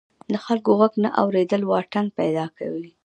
[0.33, 2.89] د خلکو غږ نه اوریدل واټن پیدا کوي.